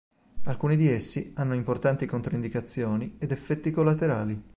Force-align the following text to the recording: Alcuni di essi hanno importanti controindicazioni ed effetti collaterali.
Alcuni 0.45 0.77
di 0.77 0.87
essi 0.89 1.31
hanno 1.35 1.53
importanti 1.53 2.07
controindicazioni 2.07 3.17
ed 3.19 3.29
effetti 3.31 3.69
collaterali. 3.69 4.43